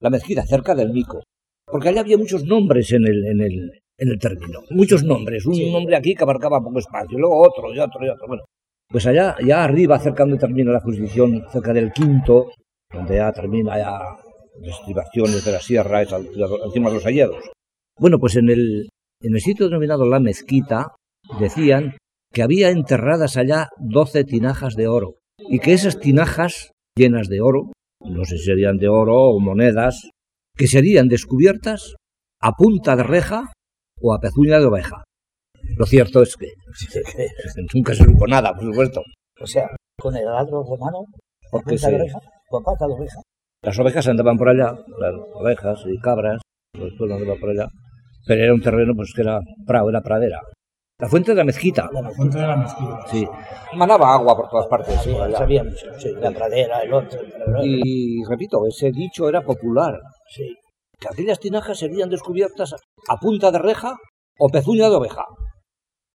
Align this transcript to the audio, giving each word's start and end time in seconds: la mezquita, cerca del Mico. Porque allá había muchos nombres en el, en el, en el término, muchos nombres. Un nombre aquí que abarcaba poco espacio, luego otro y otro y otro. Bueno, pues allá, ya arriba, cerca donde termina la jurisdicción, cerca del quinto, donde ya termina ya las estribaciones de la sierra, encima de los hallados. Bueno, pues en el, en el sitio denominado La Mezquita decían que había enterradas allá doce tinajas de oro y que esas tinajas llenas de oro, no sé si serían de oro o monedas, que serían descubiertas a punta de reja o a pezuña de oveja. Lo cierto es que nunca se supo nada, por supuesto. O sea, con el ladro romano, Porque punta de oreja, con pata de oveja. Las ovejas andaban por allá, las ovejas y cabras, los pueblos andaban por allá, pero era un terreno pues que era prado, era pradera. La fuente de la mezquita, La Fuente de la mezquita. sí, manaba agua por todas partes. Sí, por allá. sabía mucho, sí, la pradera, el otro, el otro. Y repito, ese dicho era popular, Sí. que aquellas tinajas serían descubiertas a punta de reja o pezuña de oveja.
la 0.00 0.10
mezquita, 0.10 0.44
cerca 0.44 0.74
del 0.74 0.92
Mico. 0.92 1.22
Porque 1.66 1.88
allá 1.88 2.00
había 2.00 2.18
muchos 2.18 2.44
nombres 2.44 2.92
en 2.92 3.06
el, 3.06 3.24
en 3.26 3.40
el, 3.40 3.70
en 3.96 4.08
el 4.08 4.18
término, 4.18 4.60
muchos 4.70 5.04
nombres. 5.04 5.46
Un 5.46 5.72
nombre 5.72 5.96
aquí 5.96 6.14
que 6.14 6.24
abarcaba 6.24 6.60
poco 6.60 6.78
espacio, 6.78 7.18
luego 7.18 7.40
otro 7.46 7.72
y 7.72 7.78
otro 7.78 8.04
y 8.04 8.08
otro. 8.08 8.26
Bueno, 8.26 8.42
pues 8.88 9.06
allá, 9.06 9.36
ya 9.46 9.62
arriba, 9.62 9.98
cerca 9.98 10.24
donde 10.24 10.38
termina 10.38 10.72
la 10.72 10.80
jurisdicción, 10.80 11.44
cerca 11.52 11.72
del 11.72 11.92
quinto, 11.92 12.50
donde 12.92 13.16
ya 13.16 13.30
termina 13.32 13.78
ya 13.78 14.00
las 14.60 14.80
estribaciones 14.80 15.44
de 15.44 15.52
la 15.52 15.60
sierra, 15.60 16.02
encima 16.02 16.88
de 16.88 16.94
los 16.94 17.04
hallados. 17.04 17.50
Bueno, 17.98 18.18
pues 18.18 18.36
en 18.36 18.50
el, 18.50 18.88
en 19.22 19.34
el 19.34 19.40
sitio 19.40 19.66
denominado 19.66 20.06
La 20.06 20.18
Mezquita 20.18 20.96
decían 21.38 21.96
que 22.32 22.42
había 22.42 22.70
enterradas 22.70 23.36
allá 23.36 23.68
doce 23.78 24.24
tinajas 24.24 24.74
de 24.74 24.88
oro 24.88 25.18
y 25.38 25.58
que 25.58 25.72
esas 25.72 26.00
tinajas 26.00 26.72
llenas 26.96 27.28
de 27.28 27.40
oro, 27.40 27.72
no 28.00 28.24
sé 28.24 28.38
si 28.38 28.44
serían 28.44 28.78
de 28.78 28.88
oro 28.88 29.16
o 29.16 29.40
monedas, 29.40 30.10
que 30.56 30.66
serían 30.66 31.08
descubiertas 31.08 31.94
a 32.40 32.52
punta 32.52 32.96
de 32.96 33.02
reja 33.02 33.52
o 34.00 34.14
a 34.14 34.20
pezuña 34.20 34.58
de 34.58 34.66
oveja. 34.66 35.04
Lo 35.76 35.86
cierto 35.86 36.22
es 36.22 36.36
que 36.36 36.48
nunca 37.74 37.94
se 37.94 38.04
supo 38.04 38.26
nada, 38.26 38.54
por 38.54 38.64
supuesto. 38.64 39.02
O 39.40 39.46
sea, 39.46 39.68
con 39.98 40.16
el 40.16 40.24
ladro 40.24 40.62
romano, 40.62 41.04
Porque 41.50 41.70
punta 41.70 41.88
de 41.88 41.94
oreja, 41.96 42.18
con 42.48 42.62
pata 42.62 42.86
de 42.86 42.94
oveja. 42.94 43.20
Las 43.62 43.78
ovejas 43.78 44.08
andaban 44.08 44.38
por 44.38 44.48
allá, 44.48 44.72
las 44.98 45.14
ovejas 45.34 45.84
y 45.86 45.98
cabras, 45.98 46.40
los 46.74 46.92
pueblos 46.96 47.20
andaban 47.20 47.40
por 47.40 47.50
allá, 47.50 47.68
pero 48.26 48.42
era 48.42 48.54
un 48.54 48.62
terreno 48.62 48.94
pues 48.94 49.12
que 49.14 49.22
era 49.22 49.40
prado, 49.66 49.90
era 49.90 50.00
pradera. 50.00 50.40
La 51.00 51.08
fuente 51.08 51.30
de 51.32 51.36
la 51.38 51.44
mezquita, 51.44 51.88
La 51.92 52.10
Fuente 52.10 52.38
de 52.38 52.46
la 52.46 52.56
mezquita. 52.56 52.98
sí, 53.10 53.26
manaba 53.74 54.12
agua 54.14 54.36
por 54.36 54.48
todas 54.48 54.66
partes. 54.66 55.00
Sí, 55.02 55.12
por 55.12 55.22
allá. 55.22 55.38
sabía 55.38 55.64
mucho, 55.64 55.86
sí, 55.98 56.12
la 56.20 56.30
pradera, 56.30 56.80
el 56.82 56.92
otro, 56.92 57.20
el 57.20 57.42
otro. 57.42 57.64
Y 57.64 58.22
repito, 58.28 58.66
ese 58.66 58.90
dicho 58.90 59.28
era 59.28 59.40
popular, 59.42 59.98
Sí. 60.28 60.54
que 60.98 61.08
aquellas 61.08 61.38
tinajas 61.40 61.78
serían 61.78 62.10
descubiertas 62.10 62.74
a 63.08 63.16
punta 63.16 63.50
de 63.50 63.58
reja 63.58 63.94
o 64.38 64.48
pezuña 64.48 64.88
de 64.90 64.96
oveja. 64.96 65.24